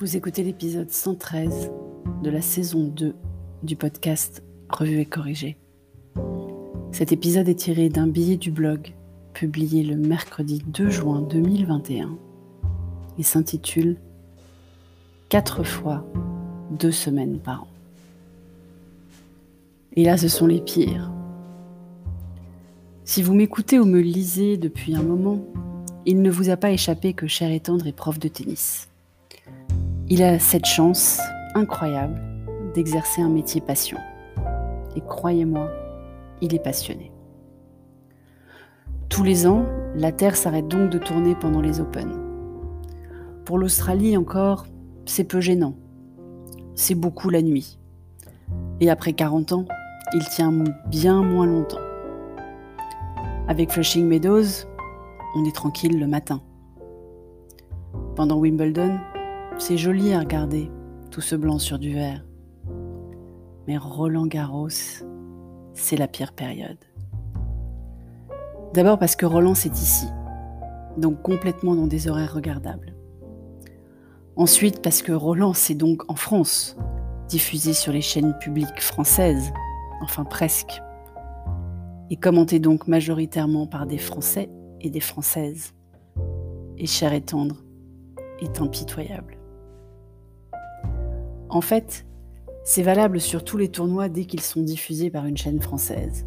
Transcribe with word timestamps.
Vous 0.00 0.16
écoutez 0.16 0.42
l'épisode 0.42 0.90
113 0.90 1.70
de 2.24 2.28
la 2.28 2.42
saison 2.42 2.82
2 2.82 3.14
du 3.62 3.76
podcast 3.76 4.42
Revue 4.68 4.98
et 4.98 5.06
corrigé. 5.06 5.56
Cet 6.90 7.12
épisode 7.12 7.48
est 7.48 7.54
tiré 7.54 7.90
d'un 7.90 8.08
billet 8.08 8.36
du 8.36 8.50
blog 8.50 8.92
publié 9.34 9.84
le 9.84 9.94
mercredi 9.94 10.64
2 10.66 10.90
juin 10.90 11.22
2021 11.22 12.18
et 13.18 13.22
s'intitule 13.22 13.96
4 15.28 15.62
fois 15.62 16.04
deux 16.72 16.90
semaines 16.90 17.38
par 17.38 17.62
an. 17.62 17.68
Et 19.92 20.02
là, 20.02 20.16
ce 20.16 20.26
sont 20.26 20.48
les 20.48 20.60
pires. 20.60 21.12
Si 23.04 23.22
vous 23.22 23.32
m'écoutez 23.34 23.78
ou 23.78 23.84
me 23.84 24.00
lisez 24.00 24.56
depuis 24.56 24.96
un 24.96 25.04
moment, 25.04 25.38
il 26.04 26.20
ne 26.20 26.32
vous 26.32 26.50
a 26.50 26.56
pas 26.56 26.72
échappé 26.72 27.12
que 27.12 27.28
Cher 27.28 27.52
et 27.52 27.60
Tendre 27.60 27.86
est 27.86 27.92
prof 27.92 28.18
de 28.18 28.26
tennis. 28.26 28.88
Il 30.10 30.22
a 30.22 30.38
cette 30.38 30.66
chance 30.66 31.18
incroyable 31.54 32.20
d'exercer 32.74 33.22
un 33.22 33.30
métier 33.30 33.62
passion. 33.62 33.96
Et 34.96 35.00
croyez-moi, 35.00 35.70
il 36.42 36.54
est 36.54 36.62
passionné. 36.62 37.10
Tous 39.08 39.22
les 39.22 39.46
ans, 39.46 39.64
la 39.94 40.12
Terre 40.12 40.36
s'arrête 40.36 40.68
donc 40.68 40.90
de 40.90 40.98
tourner 40.98 41.34
pendant 41.34 41.62
les 41.62 41.80
Open. 41.80 42.12
Pour 43.46 43.56
l'Australie 43.56 44.14
encore, 44.18 44.66
c'est 45.06 45.24
peu 45.24 45.40
gênant. 45.40 45.74
C'est 46.74 46.94
beaucoup 46.94 47.30
la 47.30 47.40
nuit. 47.40 47.78
Et 48.80 48.90
après 48.90 49.14
40 49.14 49.52
ans, 49.52 49.64
il 50.12 50.24
tient 50.28 50.52
bien 50.86 51.22
moins 51.22 51.46
longtemps. 51.46 51.80
Avec 53.48 53.70
Flushing 53.70 54.06
Meadows, 54.06 54.66
on 55.34 55.46
est 55.46 55.54
tranquille 55.54 55.98
le 55.98 56.06
matin. 56.06 56.42
Pendant 58.16 58.36
Wimbledon, 58.36 58.98
c'est 59.58 59.76
joli 59.76 60.12
à 60.12 60.20
regarder, 60.20 60.70
tout 61.10 61.20
ce 61.20 61.36
blanc 61.36 61.58
sur 61.58 61.78
du 61.78 61.94
vert. 61.94 62.24
Mais 63.66 63.78
Roland 63.78 64.26
Garros, 64.26 64.68
c'est 65.72 65.96
la 65.96 66.08
pire 66.08 66.32
période. 66.32 66.78
D'abord 68.74 68.98
parce 68.98 69.16
que 69.16 69.26
Roland 69.26 69.54
c'est 69.54 69.74
ici, 69.74 70.06
donc 70.96 71.22
complètement 71.22 71.74
dans 71.74 71.86
des 71.86 72.08
horaires 72.08 72.34
regardables. 72.34 72.94
Ensuite 74.36 74.82
parce 74.82 75.02
que 75.02 75.12
Roland 75.12 75.54
c'est 75.54 75.76
donc 75.76 76.02
en 76.10 76.16
France, 76.16 76.76
diffusé 77.28 77.72
sur 77.72 77.92
les 77.92 78.02
chaînes 78.02 78.36
publiques 78.40 78.80
françaises, 78.80 79.52
enfin 80.02 80.24
presque, 80.24 80.82
et 82.10 82.16
commenté 82.16 82.58
donc 82.58 82.88
majoritairement 82.88 83.66
par 83.66 83.86
des 83.86 83.98
Français 83.98 84.50
et 84.80 84.90
des 84.90 85.00
Françaises. 85.00 85.72
Et 86.76 86.86
cher 86.86 87.12
et 87.12 87.20
tendre 87.20 87.64
est 88.40 88.60
impitoyable. 88.60 89.38
En 91.54 91.60
fait, 91.60 92.04
c'est 92.64 92.82
valable 92.82 93.20
sur 93.20 93.44
tous 93.44 93.56
les 93.56 93.68
tournois 93.68 94.08
dès 94.08 94.24
qu'ils 94.24 94.40
sont 94.40 94.60
diffusés 94.60 95.08
par 95.08 95.24
une 95.24 95.36
chaîne 95.36 95.62
française. 95.62 96.26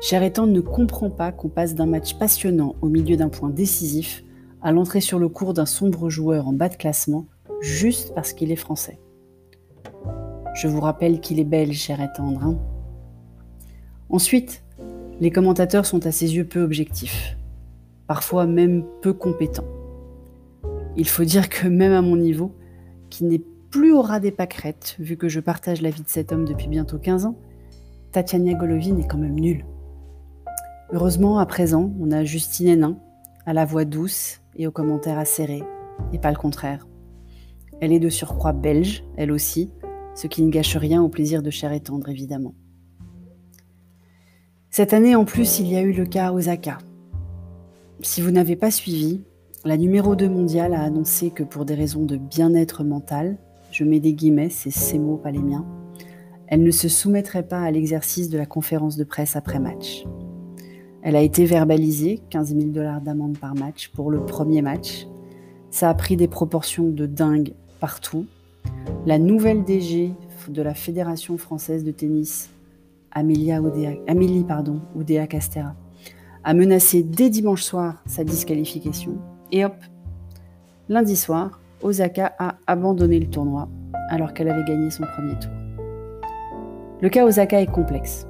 Cher 0.00 0.24
Étendre 0.24 0.52
ne 0.52 0.60
comprend 0.60 1.10
pas 1.10 1.30
qu'on 1.30 1.48
passe 1.48 1.76
d'un 1.76 1.86
match 1.86 2.18
passionnant 2.18 2.74
au 2.82 2.88
milieu 2.88 3.16
d'un 3.16 3.28
point 3.28 3.50
décisif 3.50 4.24
à 4.62 4.72
l'entrée 4.72 5.00
sur 5.00 5.20
le 5.20 5.28
cours 5.28 5.54
d'un 5.54 5.64
sombre 5.64 6.10
joueur 6.10 6.48
en 6.48 6.52
bas 6.52 6.68
de 6.68 6.74
classement 6.74 7.26
juste 7.60 8.14
parce 8.16 8.32
qu'il 8.32 8.50
est 8.50 8.56
français. 8.56 8.98
Je 10.54 10.66
vous 10.66 10.80
rappelle 10.80 11.20
qu'il 11.20 11.38
est 11.38 11.44
belge, 11.44 11.76
cher 11.78 12.00
Étendre. 12.00 12.42
Hein 12.42 12.58
Ensuite, 14.10 14.64
les 15.20 15.30
commentateurs 15.30 15.86
sont 15.86 16.04
à 16.04 16.10
ses 16.10 16.34
yeux 16.34 16.48
peu 16.48 16.62
objectifs, 16.62 17.36
parfois 18.08 18.46
même 18.46 18.84
peu 19.02 19.12
compétents. 19.12 19.68
Il 20.96 21.06
faut 21.06 21.24
dire 21.24 21.48
que 21.48 21.68
même 21.68 21.92
à 21.92 22.02
mon 22.02 22.16
niveau, 22.16 22.50
qui 23.08 23.24
n'est 23.24 23.42
plus 23.76 23.92
au 23.92 24.00
ras 24.00 24.20
des 24.20 24.30
pâquerettes, 24.30 24.96
vu 24.98 25.18
que 25.18 25.28
je 25.28 25.38
partage 25.38 25.82
la 25.82 25.90
vie 25.90 26.02
de 26.02 26.08
cet 26.08 26.32
homme 26.32 26.46
depuis 26.46 26.66
bientôt 26.66 26.96
15 26.96 27.26
ans, 27.26 27.36
Tatiana 28.10 28.54
Golovin 28.54 28.96
est 28.96 29.06
quand 29.06 29.18
même 29.18 29.38
nulle. 29.38 29.66
Heureusement, 30.92 31.38
à 31.38 31.44
présent, 31.44 31.92
on 32.00 32.10
a 32.10 32.24
Justine 32.24 32.68
Hénin, 32.68 32.98
à 33.44 33.52
la 33.52 33.66
voix 33.66 33.84
douce 33.84 34.40
et 34.56 34.66
aux 34.66 34.70
commentaires 34.70 35.18
acérés, 35.18 35.62
et 36.14 36.18
pas 36.18 36.30
le 36.30 36.38
contraire. 36.38 36.86
Elle 37.82 37.92
est 37.92 38.00
de 38.00 38.08
surcroît 38.08 38.54
belge, 38.54 39.04
elle 39.18 39.30
aussi, 39.30 39.70
ce 40.14 40.26
qui 40.26 40.42
ne 40.42 40.50
gâche 40.50 40.78
rien 40.78 41.02
au 41.02 41.10
plaisir 41.10 41.42
de 41.42 41.50
chair 41.50 41.72
et 41.72 41.80
tendre, 41.80 42.08
évidemment. 42.08 42.54
Cette 44.70 44.94
année, 44.94 45.16
en 45.16 45.26
plus, 45.26 45.58
il 45.58 45.68
y 45.68 45.76
a 45.76 45.82
eu 45.82 45.92
le 45.92 46.06
cas 46.06 46.32
Osaka. 46.32 46.78
Si 48.00 48.22
vous 48.22 48.30
n'avez 48.30 48.56
pas 48.56 48.70
suivi, 48.70 49.20
la 49.66 49.76
numéro 49.76 50.16
2 50.16 50.30
mondiale 50.30 50.72
a 50.72 50.80
annoncé 50.80 51.30
que 51.30 51.42
pour 51.42 51.66
des 51.66 51.74
raisons 51.74 52.06
de 52.06 52.16
bien-être 52.16 52.82
mental, 52.82 53.36
je 53.76 53.84
mets 53.84 54.00
des 54.00 54.14
guillemets, 54.14 54.48
c'est 54.48 54.70
ses 54.70 54.98
mots, 54.98 55.18
pas 55.18 55.30
les 55.30 55.42
miens, 55.42 55.66
elle 56.46 56.62
ne 56.62 56.70
se 56.70 56.88
soumettrait 56.88 57.46
pas 57.46 57.60
à 57.60 57.70
l'exercice 57.70 58.30
de 58.30 58.38
la 58.38 58.46
conférence 58.46 58.96
de 58.96 59.04
presse 59.04 59.36
après 59.36 59.58
match. 59.58 60.06
Elle 61.02 61.14
a 61.14 61.20
été 61.20 61.44
verbalisée, 61.44 62.22
15 62.30 62.56
000 62.56 62.70
dollars 62.70 63.02
d'amende 63.02 63.36
par 63.36 63.54
match 63.54 63.90
pour 63.90 64.10
le 64.10 64.24
premier 64.24 64.62
match. 64.62 65.06
Ça 65.70 65.90
a 65.90 65.94
pris 65.94 66.16
des 66.16 66.26
proportions 66.26 66.88
de 66.88 67.04
dingue 67.04 67.52
partout. 67.78 68.24
La 69.04 69.18
nouvelle 69.18 69.62
DG 69.62 70.14
de 70.48 70.62
la 70.62 70.72
Fédération 70.72 71.36
française 71.36 71.84
de 71.84 71.90
tennis, 71.90 72.48
Amélie 73.10 73.52
Oudéa 74.94 75.26
Castera, 75.26 75.74
a 76.44 76.54
menacé 76.54 77.02
dès 77.02 77.28
dimanche 77.28 77.62
soir 77.62 78.02
sa 78.06 78.24
disqualification. 78.24 79.18
Et 79.52 79.66
hop, 79.66 79.76
lundi 80.88 81.14
soir, 81.14 81.60
Osaka 81.82 82.34
a 82.38 82.56
abandonné 82.66 83.20
le 83.20 83.28
tournoi 83.28 83.68
alors 84.08 84.32
qu'elle 84.32 84.48
avait 84.48 84.64
gagné 84.64 84.90
son 84.90 85.04
premier 85.04 85.38
tour. 85.38 85.52
Le 87.02 87.08
cas 87.08 87.26
Osaka 87.26 87.60
est 87.60 87.70
complexe. 87.70 88.26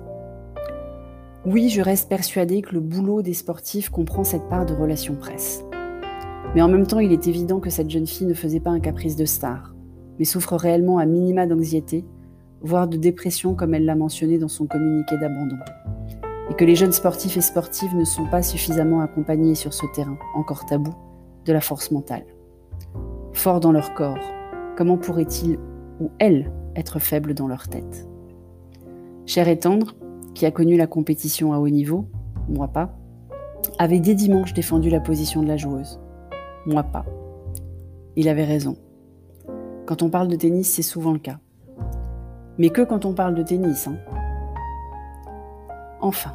Oui, 1.45 1.69
je 1.69 1.81
reste 1.81 2.09
persuadée 2.09 2.61
que 2.61 2.75
le 2.75 2.81
boulot 2.81 3.23
des 3.23 3.35
sportifs 3.35 3.89
comprend 3.89 4.25
cette 4.25 4.49
part 4.49 4.67
de 4.67 4.75
relation 4.75 5.15
presse. 5.15 5.63
Mais 6.55 6.63
en 6.63 6.69
même 6.69 6.87
temps, 6.87 6.99
il 6.99 7.13
est 7.13 7.29
évident 7.29 7.61
que 7.61 7.71
cette 7.71 7.91
jeune 7.91 8.07
fille 8.07 8.27
ne 8.27 8.35
faisait 8.35 8.61
pas 8.61 8.71
un 8.71 8.81
caprice 8.81 9.15
de 9.15 9.25
star, 9.25 9.75
mais 10.19 10.25
souffre 10.25 10.57
réellement 10.57 10.99
à 10.99 11.07
minima 11.07 11.47
d'anxiété, 11.47 12.05
voire 12.63 12.89
de 12.89 12.97
dépression 12.97 13.55
comme 13.55 13.75
elle 13.75 13.85
l'a 13.85 13.95
mentionné 13.95 14.39
dans 14.39 14.49
son 14.49 14.67
communiqué 14.67 15.17
d'abandon. 15.19 15.57
Et 16.51 16.55
que 16.55 16.65
les 16.65 16.75
jeunes 16.75 16.93
sportifs 16.93 17.37
et 17.37 17.41
sportives 17.41 17.95
ne 17.95 18.05
sont 18.05 18.27
pas 18.27 18.43
suffisamment 18.43 19.01
accompagnés 19.01 19.55
sur 19.55 19.73
ce 19.73 19.87
terrain, 19.95 20.19
encore 20.35 20.67
tabou, 20.67 20.95
de 21.45 21.53
la 21.53 21.61
force 21.61 21.93
mentale. 21.93 22.25
Forts 23.37 23.61
dans 23.61 23.71
leur 23.71 23.93
corps, 23.93 24.19
comment 24.79 24.97
pourraient-ils, 24.97 25.59
ou 26.01 26.11
elles, 26.19 26.51
être 26.75 26.99
faibles 26.99 27.35
dans 27.35 27.47
leur 27.47 27.69
tête? 27.69 28.09
Cher 29.27 29.47
et 29.49 29.59
tendre, 29.59 29.95
qui 30.35 30.47
a 30.47 30.51
connu 30.51 30.79
la 30.79 30.87
compétition 30.87 31.53
à 31.53 31.59
haut 31.59 31.69
niveau, 31.69 32.09
moi 32.49 32.69
pas, 32.69 32.97
avait 33.79 34.01
dès 34.01 34.15
dimanche 34.15 34.55
défendu 34.55 34.89
la 34.89 35.01
position 35.01 35.43
de 35.43 35.49
la 35.49 35.59
joueuse. 35.59 36.01
Moi 36.65 36.83
pas. 36.83 37.05
Il 38.17 38.31
avait 38.31 38.47
raison. 38.47 38.79
Quand 39.85 40.03
on 40.03 40.09
parle 40.09 40.29
de 40.29 40.37
tennis, 40.37 40.73
c'est 40.73 40.81
souvent 40.81 41.13
le 41.13 41.19
cas. 41.19 41.39
Mais 42.57 42.71
que 42.71 42.83
quand 42.83 43.05
on 43.05 43.13
parle 43.13 43.35
de 43.35 43.43
tennis. 43.43 43.87
Hein? 43.87 43.99
Enfin. 46.01 46.33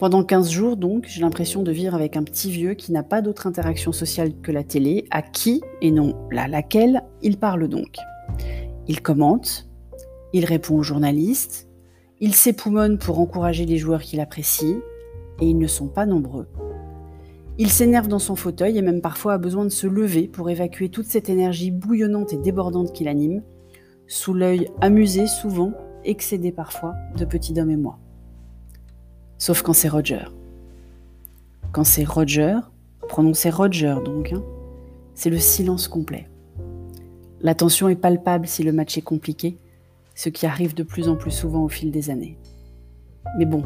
Pendant 0.00 0.24
15 0.24 0.48
jours, 0.48 0.78
donc, 0.78 1.04
j'ai 1.06 1.20
l'impression 1.20 1.62
de 1.62 1.70
vivre 1.70 1.94
avec 1.94 2.16
un 2.16 2.22
petit 2.22 2.50
vieux 2.50 2.72
qui 2.72 2.90
n'a 2.90 3.02
pas 3.02 3.20
d'autre 3.20 3.46
interaction 3.46 3.92
sociale 3.92 4.32
que 4.40 4.50
la 4.50 4.64
télé, 4.64 5.04
à 5.10 5.20
qui, 5.20 5.60
et 5.82 5.90
non 5.90 6.16
là 6.32 6.48
laquelle, 6.48 7.02
il 7.20 7.36
parle 7.36 7.68
donc. 7.68 7.96
Il 8.88 9.02
commente, 9.02 9.68
il 10.32 10.46
répond 10.46 10.78
aux 10.78 10.82
journalistes, 10.82 11.68
il 12.18 12.34
s'époumonne 12.34 12.96
pour 12.96 13.20
encourager 13.20 13.66
les 13.66 13.76
joueurs 13.76 14.00
qu'il 14.00 14.20
apprécie, 14.20 14.78
et 15.38 15.46
ils 15.46 15.58
ne 15.58 15.66
sont 15.66 15.88
pas 15.88 16.06
nombreux. 16.06 16.48
Il 17.58 17.68
s'énerve 17.68 18.08
dans 18.08 18.18
son 18.18 18.36
fauteuil 18.36 18.78
et 18.78 18.82
même 18.82 19.02
parfois 19.02 19.34
a 19.34 19.38
besoin 19.38 19.64
de 19.64 19.68
se 19.68 19.86
lever 19.86 20.28
pour 20.28 20.48
évacuer 20.48 20.88
toute 20.88 21.04
cette 21.04 21.28
énergie 21.28 21.70
bouillonnante 21.70 22.32
et 22.32 22.38
débordante 22.38 22.94
qui 22.94 23.04
l'anime, 23.04 23.42
sous 24.06 24.32
l'œil 24.32 24.70
amusé 24.80 25.26
souvent, 25.26 25.74
excédé 26.06 26.52
parfois, 26.52 26.94
de 27.18 27.26
Petit 27.26 27.52
Dom 27.52 27.68
et 27.68 27.76
moi. 27.76 27.98
Sauf 29.40 29.62
quand 29.62 29.72
c'est 29.72 29.88
Roger. 29.88 30.24
Quand 31.72 31.82
c'est 31.82 32.04
Roger, 32.04 32.58
prononcé 33.08 33.48
Roger 33.48 33.96
donc, 34.04 34.34
hein, 34.34 34.42
c'est 35.14 35.30
le 35.30 35.38
silence 35.38 35.88
complet. 35.88 36.28
La 37.40 37.54
tension 37.54 37.88
est 37.88 37.96
palpable 37.96 38.46
si 38.46 38.62
le 38.62 38.72
match 38.72 38.98
est 38.98 39.02
compliqué, 39.02 39.56
ce 40.14 40.28
qui 40.28 40.44
arrive 40.44 40.74
de 40.74 40.82
plus 40.82 41.08
en 41.08 41.16
plus 41.16 41.30
souvent 41.30 41.64
au 41.64 41.70
fil 41.70 41.90
des 41.90 42.10
années. 42.10 42.36
Mais 43.38 43.46
bon, 43.46 43.64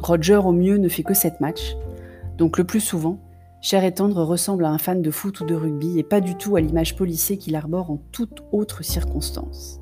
Roger 0.00 0.36
au 0.36 0.52
mieux 0.52 0.76
ne 0.76 0.88
fait 0.88 1.02
que 1.02 1.12
7 1.12 1.40
matchs, 1.40 1.74
donc 2.38 2.56
le 2.56 2.62
plus 2.62 2.78
souvent, 2.80 3.18
Cher 3.60 3.82
et 3.82 3.92
Tendre 3.92 4.22
ressemble 4.22 4.64
à 4.64 4.70
un 4.70 4.78
fan 4.78 5.02
de 5.02 5.10
foot 5.10 5.40
ou 5.40 5.44
de 5.44 5.56
rugby 5.56 5.98
et 5.98 6.04
pas 6.04 6.20
du 6.20 6.36
tout 6.36 6.54
à 6.54 6.60
l'image 6.60 6.94
policier 6.94 7.36
qu'il 7.36 7.56
arbore 7.56 7.90
en 7.90 8.00
toute 8.12 8.44
autre 8.52 8.84
circonstance. 8.84 9.80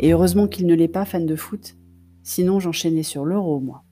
Et 0.00 0.12
heureusement 0.12 0.48
qu'il 0.48 0.66
ne 0.66 0.74
l'est 0.74 0.88
pas 0.88 1.04
fan 1.04 1.26
de 1.26 1.36
foot, 1.36 1.76
sinon 2.24 2.58
j'enchaînais 2.58 3.04
sur 3.04 3.24
l'euro, 3.24 3.60
moi. 3.60 3.84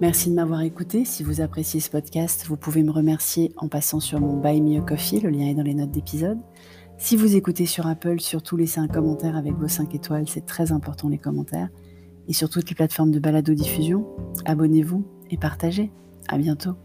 Merci 0.00 0.30
de 0.30 0.34
m'avoir 0.34 0.62
écouté. 0.62 1.04
Si 1.04 1.22
vous 1.22 1.42
appréciez 1.42 1.78
ce 1.78 1.90
podcast, 1.90 2.46
vous 2.46 2.56
pouvez 2.56 2.82
me 2.82 2.90
remercier 2.90 3.52
en 3.58 3.68
passant 3.68 4.00
sur 4.00 4.18
mon 4.18 4.38
Buy 4.38 4.62
Me 4.62 4.78
a 4.78 4.80
Coffee, 4.80 5.20
le 5.20 5.28
lien 5.28 5.46
est 5.46 5.54
dans 5.54 5.62
les 5.62 5.74
notes 5.74 5.90
d'épisode. 5.90 6.38
Si 6.96 7.16
vous 7.16 7.36
écoutez 7.36 7.66
sur 7.66 7.86
Apple, 7.86 8.18
surtout 8.18 8.56
laissez 8.56 8.80
un 8.80 8.88
commentaire 8.88 9.36
avec 9.36 9.52
vos 9.52 9.68
5 9.68 9.94
étoiles, 9.94 10.26
c'est 10.26 10.46
très 10.46 10.72
important 10.72 11.10
les 11.10 11.18
commentaires. 11.18 11.68
Et 12.28 12.32
sur 12.32 12.48
toutes 12.48 12.70
les 12.70 12.74
plateformes 12.74 13.10
de 13.10 13.18
balado-diffusion, 13.18 14.06
abonnez-vous 14.46 15.04
et 15.30 15.36
partagez. 15.36 15.92
À 16.28 16.38
bientôt. 16.38 16.76